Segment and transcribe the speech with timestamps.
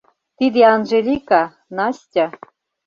[0.37, 1.41] Тиде Анжелика,
[1.77, 2.25] Настя.